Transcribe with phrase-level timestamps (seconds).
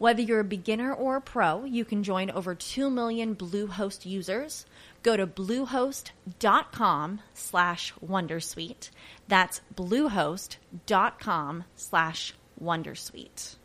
[0.00, 4.64] Whether you're a beginner or a pro, you can join over 2 million Bluehost users.
[5.02, 8.88] Go to bluehost.com slash wondersuite.
[9.28, 13.56] That's bluehost.com slash wondersuite.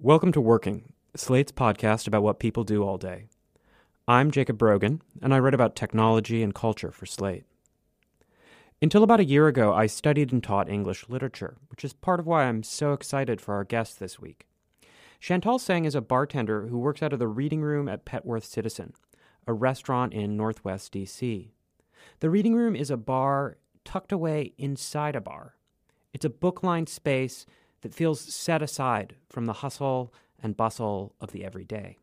[0.00, 3.26] Welcome to Working, Slate's podcast about what people do all day.
[4.08, 7.44] I'm Jacob Brogan, and I write about technology and culture for Slate.
[8.84, 12.26] Until about a year ago, I studied and taught English literature, which is part of
[12.26, 14.46] why I'm so excited for our guest this week.
[15.18, 18.92] Chantal Tseng is a bartender who works out of the reading room at Petworth Citizen,
[19.46, 21.48] a restaurant in Northwest DC.
[22.20, 25.54] The reading room is a bar tucked away inside a bar.
[26.12, 27.46] It's a book lined space
[27.80, 31.96] that feels set aside from the hustle and bustle of the everyday.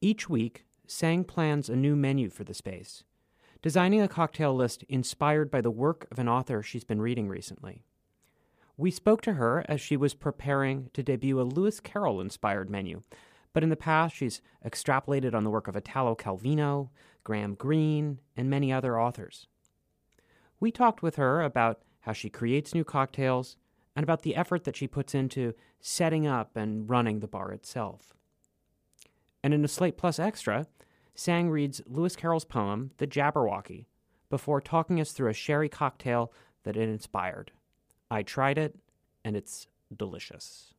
[0.00, 3.02] Each week, Tseng plans a new menu for the space,
[3.66, 7.82] designing a cocktail list inspired by the work of an author she's been reading recently.
[8.76, 13.02] We spoke to her as she was preparing to debut a Lewis Carroll inspired menu,
[13.52, 16.90] but in the past she's extrapolated on the work of Italo Calvino,
[17.24, 19.48] Graham Greene, and many other authors.
[20.60, 23.56] We talked with her about how she creates new cocktails
[23.96, 28.14] and about the effort that she puts into setting up and running the bar itself.
[29.42, 30.68] And in a Slate Plus Extra,
[31.16, 33.86] Tseng reads Lewis Carroll's poem, The Jabberwocky,
[34.28, 36.30] before talking us through a sherry cocktail
[36.64, 37.52] that it inspired.
[38.10, 38.76] I tried it,
[39.24, 39.66] and it's
[39.96, 40.74] delicious.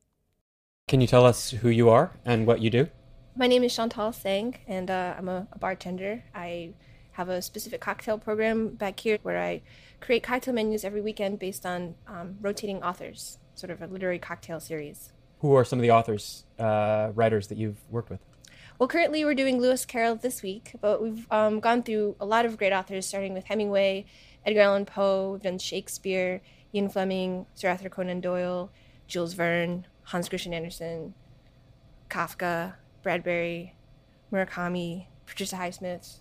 [0.88, 2.88] Can you tell us who you are and what you do?
[3.36, 6.24] My name is Chantal Tseng, and uh, I'm a, a bartender.
[6.34, 6.74] I
[7.12, 9.62] have a specific cocktail program back here where I
[10.02, 14.60] create cocktail menus every weekend based on um, rotating authors, sort of a literary cocktail
[14.60, 15.12] series.
[15.40, 18.20] Who are some of the authors, uh, writers that you've worked with?
[18.80, 22.46] Well, currently we're doing Lewis Carroll this week, but we've um, gone through a lot
[22.46, 24.06] of great authors, starting with Hemingway,
[24.46, 26.42] Edgar Allan Poe, we've done Shakespeare,
[26.76, 28.72] Ian Fleming, Sir Arthur Conan Doyle,
[29.08, 31.16] Jules Verne, Hans Christian Andersen,
[32.10, 33.76] Kafka, Bradbury,
[34.32, 36.20] Murakami, Patricia Highsmith,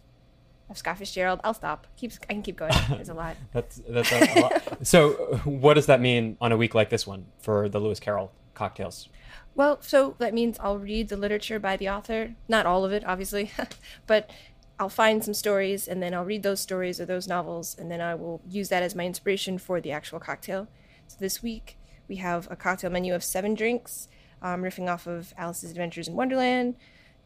[0.72, 1.40] Scott Fitzgerald.
[1.44, 1.86] I'll stop.
[1.96, 2.72] Keeps I can keep going.
[2.88, 3.36] There's a lot.
[3.52, 4.86] that's that's a lot.
[4.86, 5.10] So,
[5.44, 9.08] what does that mean on a week like this one for the Lewis Carroll cocktails?
[9.54, 12.34] Well, so that means I'll read the literature by the author.
[12.48, 13.52] Not all of it, obviously,
[14.06, 14.30] but
[14.78, 18.00] I'll find some stories and then I'll read those stories or those novels and then
[18.00, 20.68] I will use that as my inspiration for the actual cocktail.
[21.06, 21.78] So this week
[22.08, 24.08] we have a cocktail menu of seven drinks,
[24.42, 26.74] um, riffing off of Alice's Adventures in Wonderland,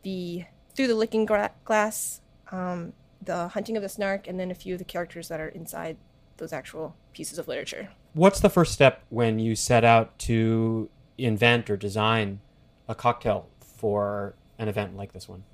[0.03, 2.21] the Through the Looking Gra- Glass,
[2.53, 5.49] um, the Hunting of the Snark, and then a few of the characters that are
[5.49, 5.97] inside
[6.37, 7.91] those actual pieces of literature.
[8.15, 10.89] What's the first step when you set out to
[11.25, 12.41] invent or design
[12.89, 15.45] a cocktail for an event like this one?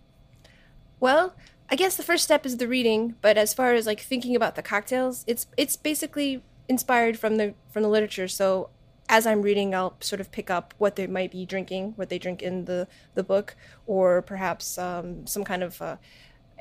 [0.98, 1.34] Well,
[1.70, 4.54] I guess the first step is the reading, but as far as like thinking about
[4.54, 8.28] the cocktails, it's it's basically inspired from the from the literature.
[8.28, 8.70] So
[9.08, 12.18] as I'm reading, I'll sort of pick up what they might be drinking, what they
[12.18, 13.56] drink in the the book,
[13.86, 15.96] or perhaps um, some kind of uh,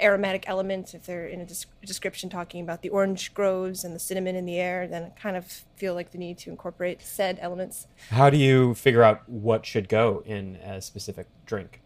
[0.01, 0.93] aromatic elements.
[0.93, 4.45] If they're in a des- description talking about the orange groves and the cinnamon in
[4.45, 5.45] the air, then I kind of
[5.75, 7.87] feel like the need to incorporate said elements.
[8.09, 11.81] How do you figure out what should go in a specific drink?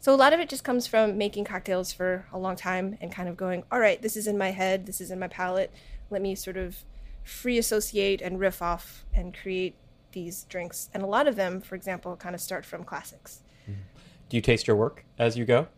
[0.00, 3.10] So a lot of it just comes from making cocktails for a long time and
[3.10, 5.72] kind of going, all right, this is in my head, this is in my palate.
[6.10, 6.84] Let me sort of
[7.22, 9.76] free associate and riff off and create
[10.12, 10.90] these drinks.
[10.92, 13.40] And a lot of them, for example, kind of start from classics.
[13.62, 13.80] Mm-hmm.
[14.28, 15.68] Do you taste your work as you go?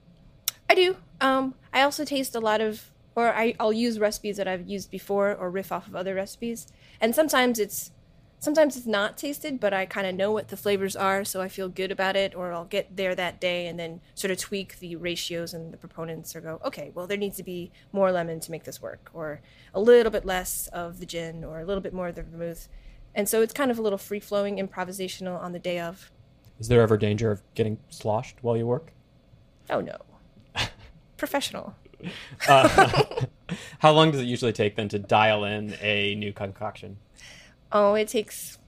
[0.69, 0.97] I do.
[1.21, 4.91] Um, I also taste a lot of, or I, I'll use recipes that I've used
[4.91, 6.67] before or riff off of other recipes.
[7.01, 7.93] And sometimes it's
[8.39, 11.49] sometimes it's not tasted, but I kind of know what the flavors are, so I
[11.49, 14.79] feel good about it, or I'll get there that day and then sort of tweak
[14.79, 18.41] the ratios and the proponents or go, okay, well, there needs to be more lemon
[18.41, 19.41] to make this work, or
[19.75, 22.69] a little bit less of the gin, or a little bit more of the vermouth.
[23.15, 26.11] And so it's kind of a little free flowing improvisational on the day of.
[26.59, 28.93] Is there ever danger of getting sloshed while you work?
[29.71, 29.97] Oh, no.
[31.17, 31.75] Professional.
[32.47, 33.03] Uh,
[33.79, 36.99] how long does it usually take then to dial in a new concoction?
[37.73, 38.59] Oh, it takes.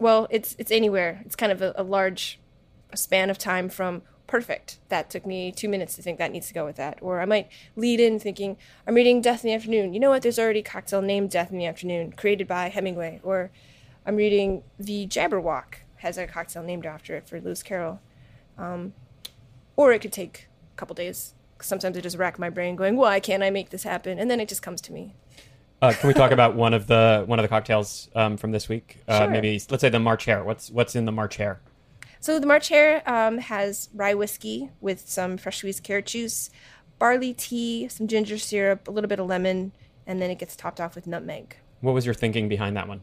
[0.00, 1.22] Well, it's it's anywhere.
[1.24, 2.40] It's kind of a, a large
[2.94, 4.78] span of time from perfect.
[4.88, 6.98] That took me two minutes to think that needs to go with that.
[7.00, 8.56] Or I might lead in thinking,
[8.86, 9.92] I'm reading Death in the Afternoon.
[9.92, 10.22] You know what?
[10.22, 13.20] There's already a cocktail named Death in the Afternoon, created by Hemingway.
[13.22, 13.50] Or
[14.06, 18.00] I'm reading The Jabberwock, has a cocktail named after it for Lewis Carroll.
[18.56, 18.94] Um,
[19.76, 21.34] or it could take a couple days.
[21.62, 24.18] Sometimes I just rack my brain going, why can't I make this happen?
[24.18, 25.14] And then it just comes to me.
[25.82, 28.68] Uh, can we talk about one of the one of the cocktails um, from this
[28.68, 28.98] week?
[29.08, 29.30] Uh, Sure.
[29.30, 30.44] Maybe let's say the March Hare.
[30.44, 31.60] What's what's in the March Hare?
[32.20, 36.50] So the March Hare um, has rye whiskey with some fresh squeezed carrot juice,
[36.98, 39.72] barley tea, some ginger syrup, a little bit of lemon,
[40.06, 41.56] and then it gets topped off with nutmeg.
[41.80, 43.00] What was your thinking behind that one?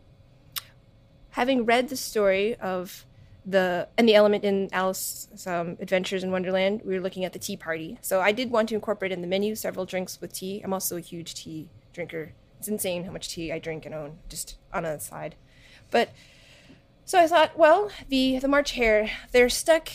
[1.31, 3.06] Having read the story of
[3.47, 7.39] the and the element in Alice's um, Adventures in Wonderland, we were looking at the
[7.39, 7.97] tea party.
[8.01, 10.61] So I did want to incorporate in the menu several drinks with tea.
[10.63, 12.33] I'm also a huge tea drinker.
[12.59, 15.35] It's insane how much tea I drink and own, just on a side.
[15.89, 16.09] But
[17.05, 19.89] so I thought, well, the the March Hare, they're stuck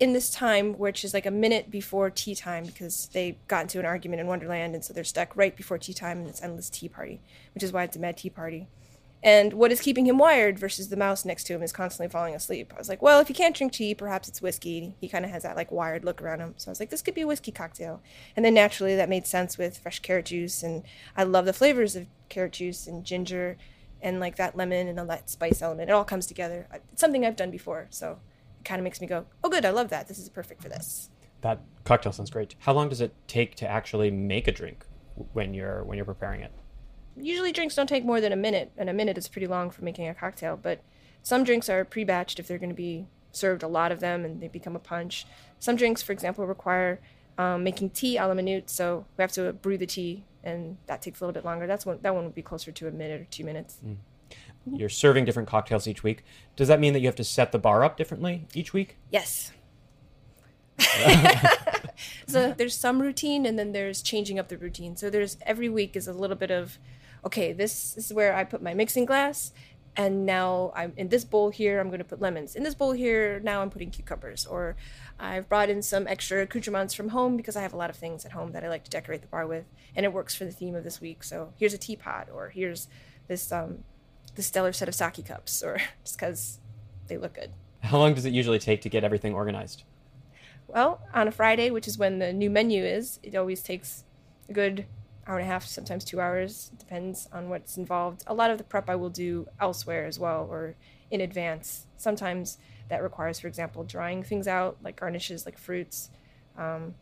[0.00, 3.78] in this time, which is like a minute before tea time, because they got into
[3.78, 6.70] an argument in Wonderland, and so they're stuck right before tea time in this endless
[6.70, 7.20] tea party,
[7.52, 8.66] which is why it's a mad tea party.
[9.24, 12.34] And what is keeping him wired versus the mouse next to him is constantly falling
[12.34, 12.74] asleep.
[12.74, 14.96] I was like, well, if he can't drink tea, perhaps it's whiskey.
[15.00, 16.52] He kind of has that like wired look around him.
[16.58, 18.02] So I was like, this could be a whiskey cocktail.
[18.36, 20.62] And then naturally that made sense with fresh carrot juice.
[20.62, 20.82] And
[21.16, 23.56] I love the flavors of carrot juice and ginger
[24.02, 25.88] and like that lemon and all that spice element.
[25.88, 26.68] It all comes together.
[26.92, 27.86] It's something I've done before.
[27.88, 28.18] So
[28.60, 30.06] it kind of makes me go, oh, good, I love that.
[30.06, 31.08] This is perfect for this.
[31.40, 32.56] That cocktail sounds great.
[32.58, 34.84] How long does it take to actually make a drink
[35.32, 36.52] when you're when you're preparing it?
[37.16, 39.84] Usually drinks don't take more than a minute, and a minute is pretty long for
[39.84, 40.58] making a cocktail.
[40.60, 40.80] But
[41.22, 44.40] some drinks are pre-batched if they're going to be served a lot of them and
[44.40, 45.26] they become a punch.
[45.58, 47.00] Some drinks, for example, require
[47.38, 51.02] um, making tea a la minute, so we have to brew the tea, and that
[51.02, 51.66] takes a little bit longer.
[51.66, 51.98] That's one.
[52.02, 53.78] That one would be closer to a minute or two minutes.
[54.70, 56.24] You're serving different cocktails each week.
[56.56, 58.96] Does that mean that you have to set the bar up differently each week?
[59.10, 59.52] Yes.
[62.26, 64.96] so there's some routine and then there's changing up the routine.
[64.96, 66.78] So there's every week is a little bit of
[67.24, 69.52] okay, this is where I put my mixing glass
[69.96, 72.54] and now I'm in this bowl here I'm going to put lemons.
[72.54, 74.76] In this bowl here now I'm putting cucumbers or
[75.18, 78.24] I've brought in some extra accoutrements from home because I have a lot of things
[78.24, 79.64] at home that I like to decorate the bar with
[79.94, 81.22] and it works for the theme of this week.
[81.24, 82.88] So here's a teapot or here's
[83.28, 83.84] this um
[84.34, 86.58] this stellar set of sake cups or just cuz
[87.06, 87.52] they look good.
[87.80, 89.84] How long does it usually take to get everything organized?
[90.66, 94.04] Well, on a Friday, which is when the new menu is, it always takes
[94.48, 94.86] a good
[95.26, 96.70] hour and a half, sometimes two hours.
[96.78, 98.24] Depends on what's involved.
[98.26, 100.76] A lot of the prep I will do elsewhere as well or
[101.10, 101.86] in advance.
[101.96, 102.58] Sometimes
[102.88, 106.10] that requires, for example, drying things out, like garnishes, like fruits,
[106.58, 106.94] um,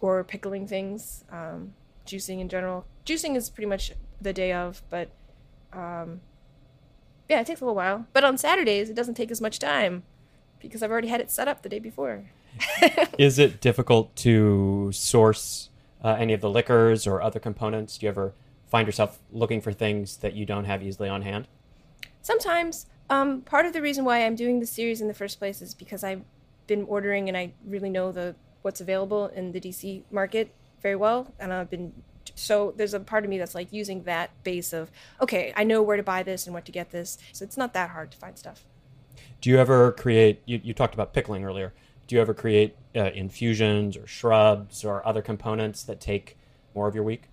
[0.00, 1.74] or pickling things, um,
[2.06, 2.86] juicing in general.
[3.06, 5.10] Juicing is pretty much the day of, but
[5.72, 6.20] um,
[7.28, 8.06] yeah, it takes a little while.
[8.12, 10.02] But on Saturdays, it doesn't take as much time
[10.58, 12.30] because I've already had it set up the day before.
[13.18, 15.70] Is it difficult to source
[16.02, 17.98] uh, any of the liquors or other components?
[17.98, 18.34] Do you ever
[18.66, 21.48] find yourself looking for things that you don't have easily on hand?
[22.22, 22.86] Sometimes.
[23.10, 25.74] Um, part of the reason why I'm doing the series in the first place is
[25.74, 26.22] because I've
[26.66, 31.32] been ordering and I really know the what's available in the DC market very well,
[31.38, 31.92] and I've been
[32.34, 35.82] so there's a part of me that's like using that base of okay, I know
[35.82, 38.16] where to buy this and what to get this, so it's not that hard to
[38.16, 38.64] find stuff.
[39.40, 40.42] Do you ever create?
[40.46, 41.74] You, you talked about pickling earlier.
[42.06, 46.36] Do you ever create uh, infusions or shrubs or other components that take
[46.74, 47.24] more of your week?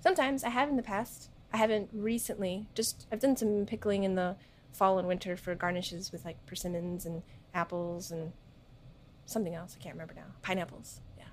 [0.00, 1.30] Sometimes I have in the past.
[1.52, 2.66] I haven't recently.
[2.74, 4.36] Just I've done some pickling in the
[4.72, 7.22] fall and winter for garnishes with like persimmons and
[7.54, 8.32] apples and
[9.26, 9.76] something else.
[9.78, 10.26] I can't remember now.
[10.42, 11.00] Pineapples.
[11.16, 11.24] Yeah.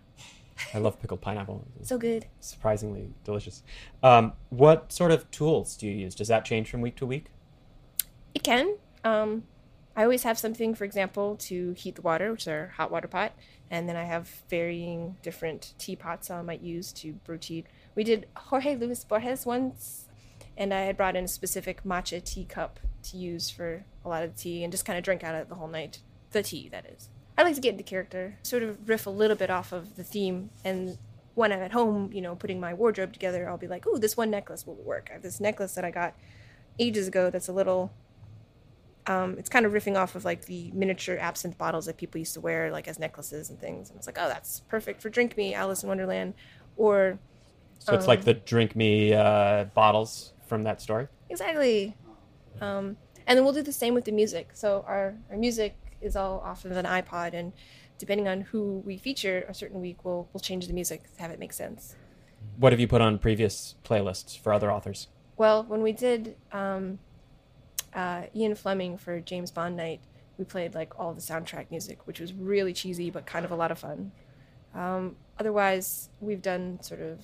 [0.74, 1.66] I love pickled pineapple.
[1.80, 2.28] It's So good.
[2.40, 3.64] surprisingly delicious.
[4.04, 6.16] Um, what sort of tools do you use?
[6.16, 7.26] Does that change from week to week?
[8.34, 8.76] It can.
[9.04, 9.44] Um,
[9.96, 13.08] I always have something, for example, to heat the water, which is our hot water
[13.08, 13.34] pot,
[13.70, 17.66] and then I have varying different teapots I might use to brew tea.
[17.94, 20.06] We did Jorge Luis Borges once,
[20.58, 24.36] and I had brought in a specific matcha teacup to use for a lot of
[24.36, 26.00] tea and just kind of drink out of it the whole night.
[26.32, 27.10] The tea, that is.
[27.38, 30.04] I like to get into character, sort of riff a little bit off of the
[30.04, 30.98] theme, and
[31.34, 34.16] when I'm at home, you know, putting my wardrobe together, I'll be like, ooh, this
[34.16, 35.08] one necklace will work.
[35.10, 36.14] I have this necklace that I got
[36.80, 37.92] ages ago that's a little
[39.08, 42.34] Um, it's kind of riffing off of like the miniature absinthe bottles that people used
[42.36, 43.90] to wear like as necklaces and things.
[43.90, 46.34] And it's like, oh, that's perfect for Drink Me, Alice in Wonderland,
[46.78, 47.18] or
[47.80, 51.08] So it's like the Drink Me uh, bottles from that story?
[51.30, 51.96] exactly.
[52.60, 54.52] Um, and then we'll do the same with the music.
[54.54, 57.54] So our our music is all off of an iPod, and
[57.98, 61.32] depending on who we feature a certain week, we'll we'll change the music to have
[61.32, 61.96] it make sense.
[62.58, 65.08] What have you put on previous playlists for other authors?
[65.38, 67.00] Well, when we did um,
[67.94, 70.02] uh, Ian Fleming for James Bond Night,
[70.38, 73.56] we played like all the soundtrack music, which was really cheesy but kind of a
[73.56, 74.12] lot of fun.
[74.74, 77.20] Um, otherwise, we've done sort of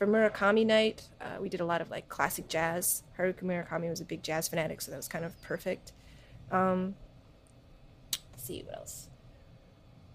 [0.00, 3.02] for Murakami Night, uh, we did a lot of like classic jazz.
[3.18, 5.92] Haruki Murakami was a big jazz fanatic, so that was kind of perfect.
[6.50, 6.94] Um,
[8.32, 9.08] let's see what else.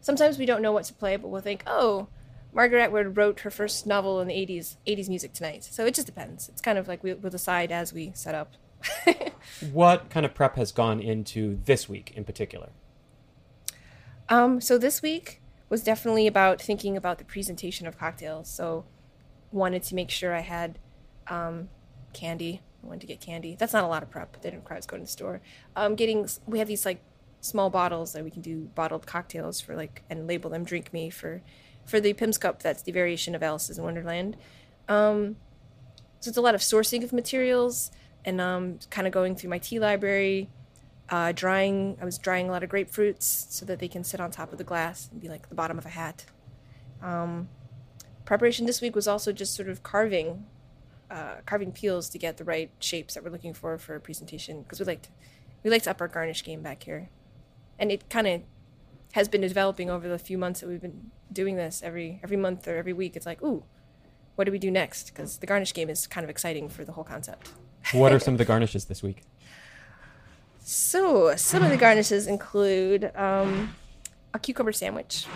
[0.02, 2.08] Sometimes we don't know what to play, but we'll think, oh,
[2.52, 5.64] Margaret Atwood wrote her first novel in the 80s, 80s music tonight.
[5.64, 6.50] So it just depends.
[6.50, 8.54] It's kind of like we, we'll decide as we set up.
[9.72, 12.70] What kind of prep has gone into this week in particular?
[14.28, 18.50] Um, so this week was definitely about thinking about the presentation of cocktails.
[18.50, 18.86] So
[19.52, 20.80] wanted to make sure I had
[21.28, 21.70] um,
[22.14, 22.62] candy.
[22.84, 23.56] I wanted to get candy.
[23.58, 24.42] That's not a lot of prep.
[24.42, 25.42] They didn't us going to the store.
[25.76, 27.02] Um, getting we have these like
[27.40, 31.10] small bottles that we can do bottled cocktails for like and label them drink me
[31.10, 31.42] for
[31.86, 32.62] for the Pimm's cup.
[32.62, 34.36] That's the variation of Alice's in Wonderland.
[34.90, 35.38] Um,
[36.20, 37.92] so it's a lot of sourcing of materials
[38.26, 40.50] and um, kind of going through my tea library,
[41.10, 41.98] uh, drying.
[42.02, 44.58] I was drying a lot of grapefruits so that they can sit on top of
[44.58, 46.26] the glass and be like the bottom of a hat.
[47.02, 47.48] Um,
[48.26, 50.46] preparation this week was also just sort of carving,
[51.12, 54.64] uh, carving peels to get the right shapes that we're looking for for a presentation
[54.64, 55.10] because we like to,
[55.64, 57.10] we like to up our garnish game back here,
[57.78, 58.42] and it kind of
[59.14, 62.68] has been developing over the few months that we've been doing this every every month
[62.68, 63.16] or every week.
[63.16, 63.64] It's like, ooh,
[64.36, 65.08] what do we do next?
[65.08, 67.52] Because the garnish game is kind of exciting for the whole concept.
[67.92, 69.24] What are some of the garnishes this week?
[70.60, 73.76] So, some of the garnishes include um,
[74.34, 75.28] a cucumber sandwich,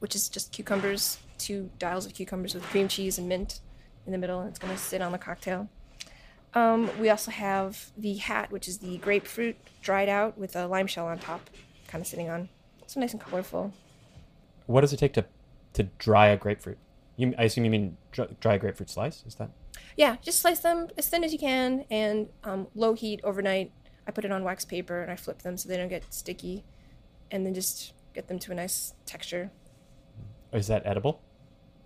[0.00, 3.60] which is just cucumbers, two dials of cucumbers with cream cheese and mint
[4.04, 5.68] in the middle, and it's going to sit on the cocktail.
[6.54, 10.86] Um, we also have the hat, which is the grapefruit dried out with a lime
[10.86, 11.48] shell on top,
[11.88, 12.50] kind of sitting on.
[12.86, 13.72] So nice and colorful.
[14.66, 15.24] What does it take to
[15.72, 16.76] to dry a grapefruit?
[17.16, 19.24] You, I assume you mean dry, dry a grapefruit slice.
[19.26, 19.50] Is that?
[19.96, 23.72] Yeah, just slice them as thin as you can and um, low heat overnight.
[24.06, 26.64] I put it on wax paper and I flip them so they don't get sticky,
[27.30, 29.50] and then just get them to a nice texture.
[30.52, 31.20] Is that edible?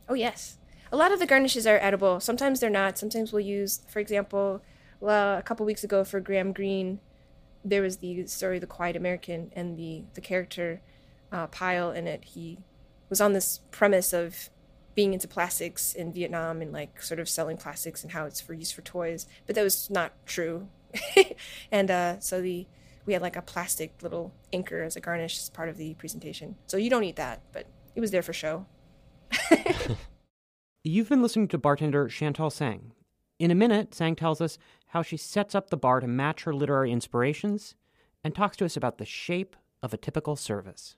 [0.08, 0.58] Oh yes,
[0.90, 2.20] a lot of the garnishes are edible.
[2.20, 2.96] Sometimes they're not.
[2.96, 4.62] Sometimes we'll use, for example,
[5.00, 7.00] well, a couple weeks ago for Graham Greene,
[7.64, 10.80] there was the story of "The Quiet American" and the the character
[11.32, 12.24] uh, Pyle in it.
[12.24, 12.58] He
[13.08, 14.50] was on this premise of
[14.96, 18.54] being into plastics in Vietnam and like sort of selling plastics and how it's for
[18.54, 20.68] use for toys, but that was not true.
[21.70, 22.66] and uh, so the
[23.04, 26.56] we had like a plastic little anchor as a garnish as part of the presentation.
[26.66, 28.66] So you don't eat that, but it was there for show.
[30.82, 32.92] You've been listening to bartender Chantal Tseng.
[33.38, 36.54] In a minute, Tseng tells us how she sets up the bar to match her
[36.54, 37.76] literary inspirations
[38.24, 40.96] and talks to us about the shape of a typical service.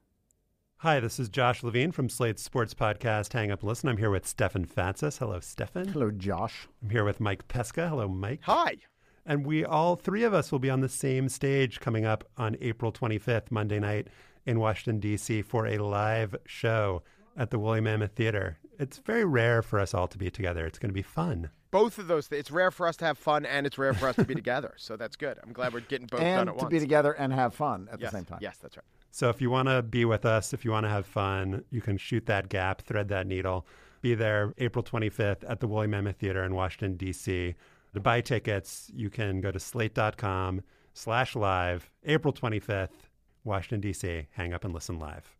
[0.83, 3.89] Hi, this is Josh Levin from Slate's sports podcast Hang Up and Listen.
[3.89, 5.19] I'm here with Stefan Fatsis.
[5.19, 5.89] Hello, Stefan.
[5.89, 6.69] Hello, Josh.
[6.81, 7.89] I'm here with Mike Pesca.
[7.89, 8.43] Hello, Mike.
[8.45, 8.77] Hi.
[9.27, 12.57] And we all three of us will be on the same stage coming up on
[12.61, 14.07] April 25th, Monday night
[14.47, 15.43] in Washington, D.C.
[15.43, 17.03] for a live show
[17.37, 18.59] at the Woolly Mammoth Theater.
[18.79, 20.65] It's very rare for us all to be together.
[20.65, 21.51] It's going to be fun.
[21.73, 22.39] Both of those things.
[22.39, 24.75] It's rare for us to have fun and it's rare for us to be together.
[24.77, 25.41] So that's good.
[25.43, 26.71] I'm glad we're getting both and done at to once.
[26.71, 28.13] be together and have fun at yes.
[28.13, 28.39] the same time.
[28.41, 28.85] Yes, that's right.
[29.11, 31.81] So if you want to be with us, if you want to have fun, you
[31.81, 33.67] can shoot that gap, thread that needle.
[34.01, 37.55] Be there April 25th at the Woolly Mammoth Theater in Washington, D.C.
[37.95, 40.63] To buy tickets, you can go to slate.com
[40.93, 42.91] slash live, April 25th,
[43.45, 44.27] Washington, D.C.
[44.33, 45.37] Hang up and listen live.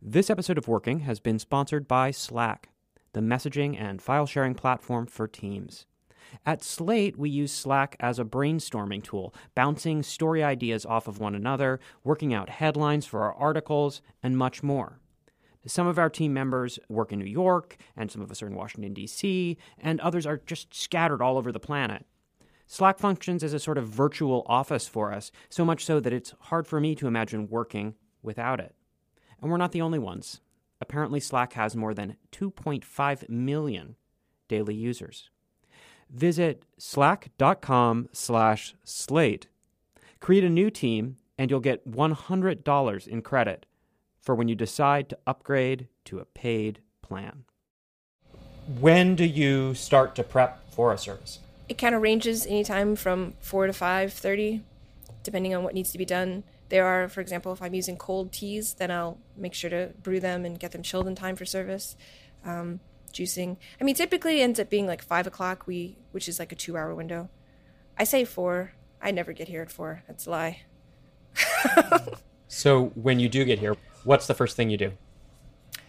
[0.00, 2.70] This episode of Working has been sponsored by Slack,
[3.12, 5.84] the messaging and file sharing platform for teams.
[6.46, 11.34] At Slate, we use Slack as a brainstorming tool, bouncing story ideas off of one
[11.34, 15.00] another, working out headlines for our articles, and much more.
[15.66, 18.54] Some of our team members work in New York, and some of us are in
[18.54, 22.06] Washington, D.C., and others are just scattered all over the planet.
[22.66, 26.34] Slack functions as a sort of virtual office for us, so much so that it's
[26.40, 28.74] hard for me to imagine working without it.
[29.42, 30.40] And we're not the only ones.
[30.80, 33.96] Apparently, Slack has more than 2.5 million
[34.48, 35.30] daily users.
[36.10, 39.46] Visit slack.com slash slate.
[40.20, 43.66] Create a new team, and you'll get $100 in credit
[44.20, 47.44] for when you decide to upgrade to a paid plan.
[48.78, 51.38] When do you start to prep for a service?
[51.68, 54.62] It kind of ranges anytime from four to five thirty.
[55.22, 56.42] depending on what needs to be done.
[56.70, 60.18] There are, for example, if I'm using cold teas, then I'll make sure to brew
[60.18, 61.94] them and get them chilled in time for service.
[62.44, 62.80] Um,
[63.12, 63.56] juicing.
[63.80, 65.66] I mean, typically it ends up being like five o'clock.
[65.66, 67.28] We, which is like a two-hour window.
[67.98, 68.72] I say four.
[69.02, 70.02] I never get here at four.
[70.06, 70.62] That's a lie.
[72.48, 74.92] So when you do get here, what's the first thing you do?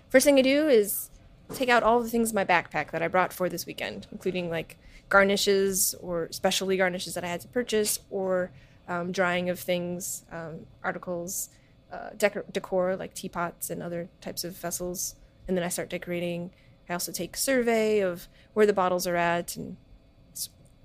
[0.10, 1.10] First thing I do is
[1.56, 4.50] take out all the things in my backpack that I brought for this weekend, including
[4.50, 4.78] like
[5.10, 8.52] garnishes or specialty garnishes that I had to purchase, or
[8.88, 11.50] um, drying of things, um, articles,
[11.92, 15.16] uh, decor, decor like teapots and other types of vessels.
[15.48, 16.52] And then I start decorating.
[16.92, 19.78] I also take a survey of where the bottles are at and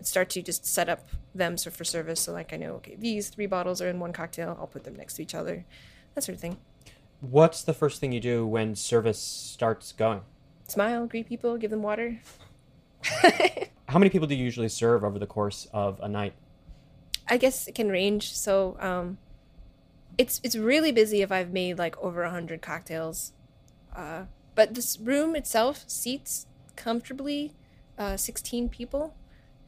[0.01, 2.21] start to just set up them so for service.
[2.21, 4.57] So like I know, okay, these three bottles are in one cocktail.
[4.61, 5.65] I'll put them next to each other,
[6.15, 6.59] that sort of thing.
[7.21, 10.21] What's the first thing you do when service starts going?
[10.69, 12.21] Smile, greet people, give them water.
[13.89, 16.35] How many people do you usually serve over the course of a night?
[17.29, 18.33] I guess it can range.
[18.33, 19.19] So um,
[20.19, 23.33] it's it's really busy if I've made like over a hundred cocktails.
[23.95, 27.53] Uh, but this room itself seats comfortably
[27.97, 29.15] uh, 16 people.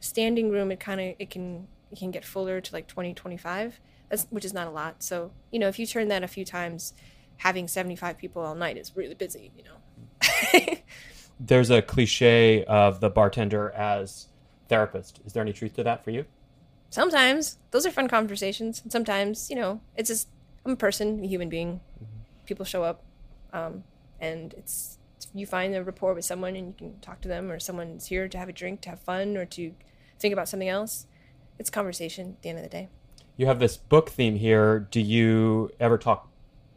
[0.01, 3.79] Standing room, it kind of it can it can get fuller to like 20, 25,
[4.09, 5.01] that's, which is not a lot.
[5.01, 6.93] So you know, if you turn that a few times,
[7.37, 9.51] having 75 people all night is really busy.
[9.57, 10.75] You know.
[11.39, 14.27] There's a cliche of the bartender as
[14.67, 15.21] therapist.
[15.25, 16.25] Is there any truth to that for you?
[16.89, 20.27] sometimes those are fun conversations and sometimes you know it's just
[20.65, 21.79] i'm a person a human being
[22.45, 23.03] people show up
[23.53, 23.83] um,
[24.19, 24.97] and it's
[25.33, 28.27] you find a rapport with someone and you can talk to them or someone's here
[28.27, 29.73] to have a drink to have fun or to
[30.17, 31.05] think about something else
[31.59, 32.87] it's conversation at the end of the day
[33.37, 34.79] You have this book theme here.
[34.91, 36.27] Do you ever talk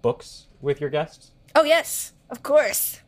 [0.03, 1.33] books with your guests?
[1.55, 3.01] oh yes of course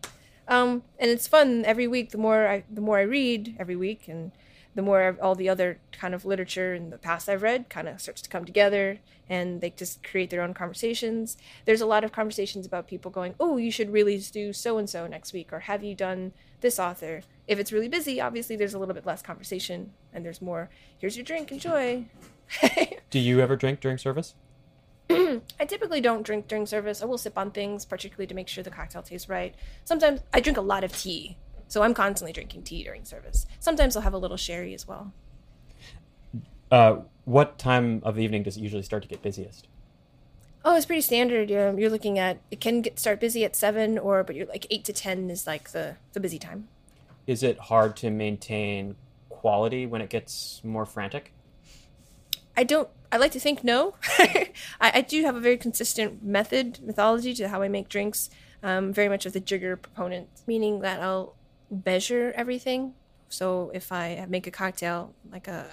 [0.49, 4.07] um, and it's fun every week the more i the more i read every week
[4.09, 4.33] and
[4.75, 8.01] the more all the other kind of literature in the past I've read kind of
[8.01, 11.37] starts to come together and they just create their own conversations.
[11.65, 14.89] There's a lot of conversations about people going, Oh, you should really do so and
[14.89, 17.23] so next week, or have you done this author?
[17.47, 21.17] If it's really busy, obviously there's a little bit less conversation and there's more, here's
[21.17, 22.07] your drink, enjoy.
[23.11, 24.35] Do you ever drink during service?
[25.11, 27.03] I typically don't drink during service.
[27.03, 29.55] I will sip on things, particularly to make sure the cocktail tastes right.
[29.85, 31.37] Sometimes I drink a lot of tea.
[31.75, 33.47] So I'm constantly drinking tea during service.
[33.59, 35.13] Sometimes I'll have a little sherry as well.
[36.71, 39.67] Uh, what time of the evening does it usually start to get busiest?
[40.65, 41.51] Oh, it's pretty standard.
[41.51, 44.69] You're, you're looking at it can get start busy at seven, or but you're like
[44.71, 46.69] eight to ten is like the the busy time.
[47.27, 48.95] Is it hard to maintain
[49.29, 51.33] quality when it gets more frantic?
[52.57, 52.89] I don't.
[53.11, 53.97] I like to think no.
[54.19, 58.31] I, I do have a very consistent method mythology to how I make drinks.
[58.63, 61.35] Um, very much of the jigger proponent, meaning that I'll
[61.71, 62.95] measure everything.
[63.29, 65.67] So if I make a cocktail like a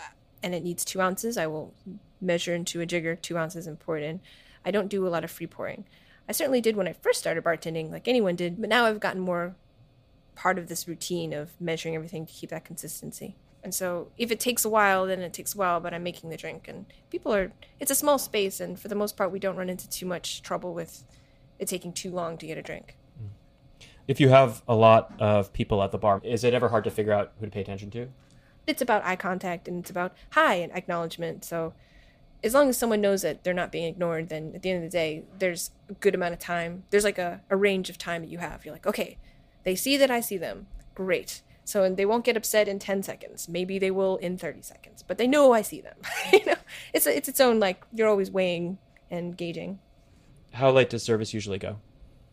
[0.43, 1.73] and it needs two ounces, I will
[2.19, 4.19] measure into a jigger two ounces and pour it in.
[4.65, 5.85] I don't do a lot of free pouring.
[6.27, 9.21] I certainly did when I first started bartending, like anyone did, but now I've gotten
[9.21, 9.55] more
[10.35, 13.35] part of this routine of measuring everything to keep that consistency.
[13.63, 16.29] And so if it takes a while, then it takes a while, but I'm making
[16.29, 19.39] the drink and people are it's a small space and for the most part we
[19.39, 21.03] don't run into too much trouble with
[21.59, 22.95] it taking too long to get a drink.
[24.07, 26.91] If you have a lot of people at the bar, is it ever hard to
[26.91, 28.07] figure out who to pay attention to?
[28.67, 31.43] It's about eye contact and it's about hi and acknowledgement.
[31.45, 31.73] So
[32.43, 34.91] as long as someone knows that they're not being ignored, then at the end of
[34.91, 36.83] the day, there's a good amount of time.
[36.89, 38.65] There's like a, a range of time that you have.
[38.65, 39.17] You're like, okay,
[39.63, 40.67] they see that I see them.
[40.95, 41.41] Great.
[41.63, 43.47] So and they won't get upset in 10 seconds.
[43.47, 45.97] Maybe they will in 30 seconds, but they know I see them.
[46.33, 46.55] you know,
[46.93, 49.79] it's it's its own like you're always weighing and gauging.
[50.53, 51.77] How late does service usually go?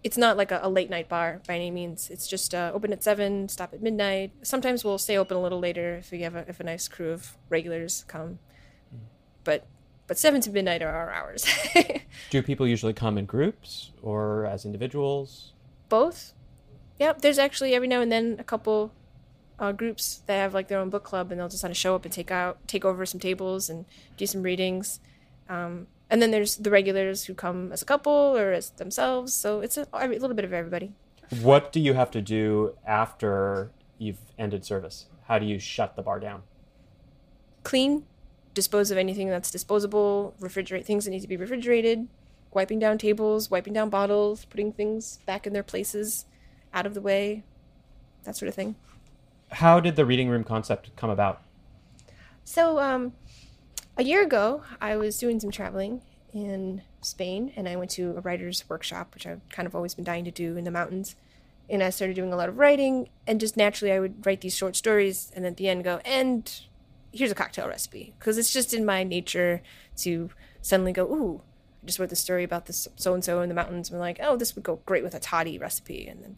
[0.08, 2.08] It's not like a, a late night bar by any means.
[2.08, 4.32] It's just uh, open at seven, stop at midnight.
[4.40, 7.10] Sometimes we'll stay open a little later if we have a, if a nice crew
[7.10, 8.38] of regulars come.
[9.44, 9.66] But
[10.06, 11.44] but seven to midnight are our hours.
[12.30, 15.52] Do people usually come in groups or as individuals?
[15.90, 16.32] Both.
[16.98, 17.20] Yep.
[17.20, 18.94] There's actually every now and then a couple
[19.58, 21.94] uh, groups that have like their own book club, and they'll just kind of show
[21.94, 23.84] up and take out take over some tables and
[24.16, 25.00] do some readings.
[25.50, 29.34] Um, and then there's the regulars who come as a couple or as themselves.
[29.34, 30.92] So it's a, a little bit of everybody.
[31.40, 35.06] What do you have to do after you've ended service?
[35.26, 36.42] How do you shut the bar down?
[37.64, 38.04] Clean,
[38.54, 42.08] dispose of anything that's disposable, refrigerate things that need to be refrigerated,
[42.52, 46.24] wiping down tables, wiping down bottles, putting things back in their places,
[46.72, 47.44] out of the way,
[48.24, 48.74] that sort of thing.
[49.52, 51.42] How did the reading room concept come about?
[52.44, 53.12] So, um,
[53.98, 58.20] a year ago, I was doing some traveling in Spain, and I went to a
[58.20, 61.16] writer's workshop, which I've kind of always been dying to do in the mountains.
[61.68, 64.56] And I started doing a lot of writing, and just naturally, I would write these
[64.56, 66.60] short stories, and at the end, go, and
[67.12, 69.62] here's a cocktail recipe, because it's just in my nature
[69.96, 70.30] to
[70.62, 71.42] suddenly go, ooh,
[71.82, 73.90] I just wrote this story about this so and so in the mountains.
[73.90, 76.06] And like, oh, this would go great with a toddy recipe.
[76.06, 76.36] And then,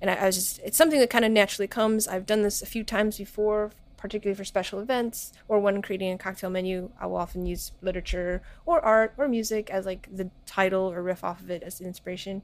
[0.00, 2.08] and I, I was just, it's something that kind of naturally comes.
[2.08, 3.70] I've done this a few times before,
[4.02, 6.90] particularly for special events or when creating a cocktail menu.
[7.00, 11.22] I will often use literature or art or music as like the title or riff
[11.22, 12.42] off of it as inspiration.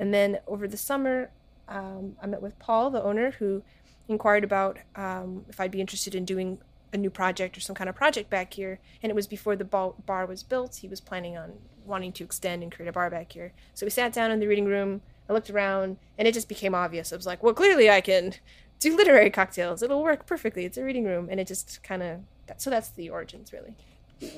[0.00, 1.30] And then over the summer,
[1.68, 3.62] um, I met with Paul, the owner, who
[4.08, 6.58] inquired about um, if I'd be interested in doing
[6.92, 8.80] a new project or some kind of project back here.
[9.00, 10.76] And it was before the bar was built.
[10.76, 11.52] He was planning on
[11.86, 13.52] wanting to extend and create a bar back here.
[13.72, 15.02] So we sat down in the reading room.
[15.30, 17.12] I looked around, and it just became obvious.
[17.12, 18.34] I was like, well, clearly I can
[18.78, 19.82] do literary cocktails.
[19.82, 20.64] It'll work perfectly.
[20.64, 21.28] It's a reading room.
[21.30, 22.20] And it just kind of,
[22.56, 23.74] so that's the origins, really.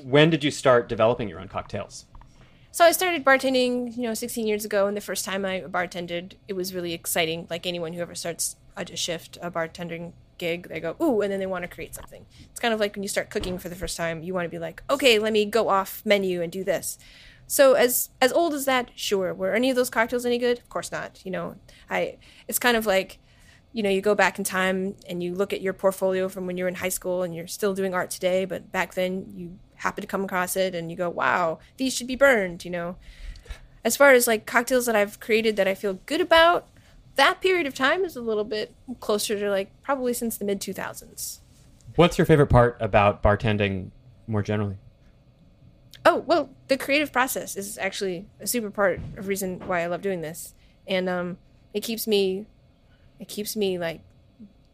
[0.03, 2.05] When did you start developing your own cocktails?
[2.73, 6.33] So I started bartending, you know, 16 years ago, and the first time I bartended,
[6.47, 7.45] it was really exciting.
[7.49, 11.39] Like anyone who ever starts a shift, a bartending gig, they go, ooh, and then
[11.39, 12.25] they want to create something.
[12.49, 14.49] It's kind of like when you start cooking for the first time, you want to
[14.49, 16.97] be like, okay, let me go off menu and do this.
[17.45, 19.33] So as as old as that, sure.
[19.33, 20.59] Were any of those cocktails any good?
[20.59, 21.19] Of course not.
[21.25, 21.55] You know,
[21.89, 23.19] I it's kind of like,
[23.73, 26.57] you know, you go back in time and you look at your portfolio from when
[26.57, 29.57] you were in high school and you're still doing art today, but back then you
[29.75, 32.65] happen to come across it and you go, wow, these should be burned.
[32.65, 32.95] You know,
[33.83, 36.67] as far as like cocktails that I've created that I feel good about,
[37.15, 40.59] that period of time is a little bit closer to like probably since the mid
[40.59, 41.39] 2000s.
[41.95, 43.91] What's your favorite part about bartending
[44.27, 44.77] more generally?
[46.05, 50.01] Oh, well, the creative process is actually a super part of reason why I love
[50.01, 50.53] doing this.
[50.87, 51.37] And um,
[51.73, 52.47] it keeps me
[53.21, 54.01] it keeps me like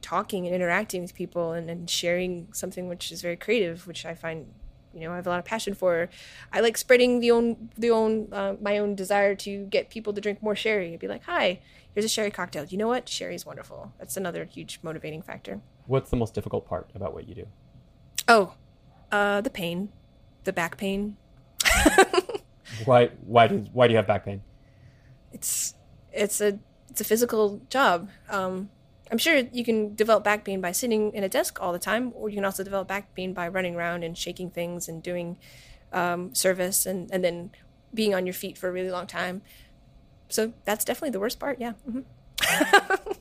[0.01, 4.15] talking and interacting with people and, and sharing something which is very creative, which I
[4.15, 4.47] find
[4.93, 6.09] you know I have a lot of passion for.
[6.51, 10.21] I like spreading the own the own uh, my own desire to get people to
[10.21, 10.93] drink more sherry.
[10.93, 11.59] I'd be like, "Hi,
[11.93, 12.63] here's a sherry cocktail.
[12.63, 13.09] You know what?
[13.09, 15.59] Sherry is wonderful." That's another huge motivating factor.
[15.85, 17.47] What's the most difficult part about what you do?
[18.29, 18.53] Oh,
[19.11, 19.89] uh, the pain,
[20.45, 21.17] the back pain.
[22.85, 23.09] why?
[23.25, 24.41] Why do Why do you have back pain?
[25.33, 25.73] It's
[26.13, 26.59] it's a
[26.97, 28.09] it's a physical job.
[28.27, 28.71] Um,
[29.11, 32.11] I'm sure you can develop back pain by sitting in a desk all the time,
[32.15, 35.37] or you can also develop back pain by running around and shaking things and doing
[35.93, 37.51] um, service and, and then
[37.93, 39.43] being on your feet for a really long time.
[40.27, 41.59] So that's definitely the worst part.
[41.59, 41.73] Yeah.
[41.87, 43.11] Mm-hmm.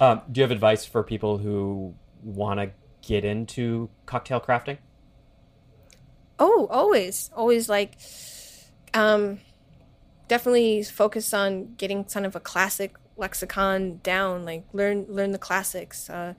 [0.02, 2.72] um, do you have advice for people who want to
[3.06, 4.78] get into cocktail crafting?
[6.40, 7.98] Oh, always, always like,
[8.94, 9.38] um,
[10.28, 16.10] definitely focus on getting kind of a classic lexicon down like learn learn the classics
[16.10, 16.34] uh,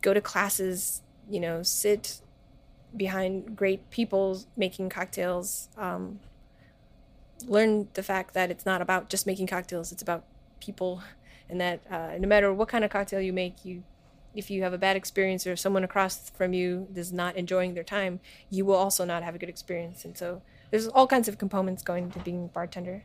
[0.00, 2.20] go to classes you know sit
[2.96, 6.18] behind great people making cocktails um,
[7.46, 10.24] learn the fact that it's not about just making cocktails it's about
[10.60, 11.02] people.
[11.48, 13.82] And that uh, no matter what kind of cocktail you make you
[14.34, 17.82] if you have a bad experience or someone across from you is not enjoying their
[17.82, 20.04] time you will also not have a good experience.
[20.04, 23.04] And so there's all kinds of components going to being a bartender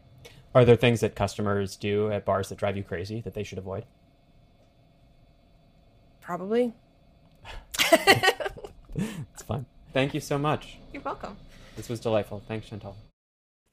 [0.55, 3.57] are there things that customers do at bars that drive you crazy that they should
[3.57, 3.85] avoid?
[6.21, 6.73] Probably.
[7.91, 9.65] it's fun.
[9.93, 10.77] Thank you so much.
[10.91, 11.37] You're welcome.
[11.75, 12.43] This was delightful.
[12.47, 12.95] Thanks, Chantal.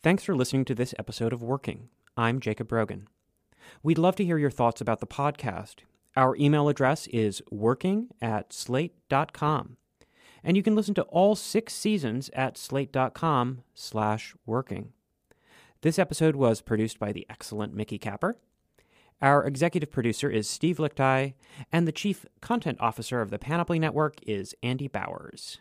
[0.03, 1.89] Thanks for listening to this episode of Working.
[2.17, 3.09] I'm Jacob Brogan.
[3.83, 5.81] We'd love to hear your thoughts about the podcast.
[6.17, 9.77] Our email address is working at slate.com.
[10.43, 14.93] And you can listen to all six seasons at slate.com slash working.
[15.83, 18.37] This episode was produced by the excellent Mickey Capper.
[19.23, 21.33] Our executive producer is Steve Lickteig,
[21.73, 25.59] and the chief content officer of the Panoply Network is Andy Bowers.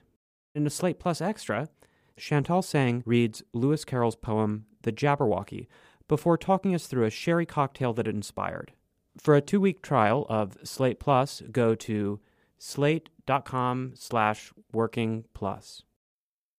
[0.54, 1.70] In a Slate Plus Extra,
[2.18, 5.68] Chantal Tseng reads Lewis Carroll's poem The Jabberwocky
[6.10, 8.74] before talking us through a sherry cocktail that it inspired.
[9.18, 12.20] For a two-week trial of Slate Plus, go to
[12.58, 15.84] slate.com slash working plus.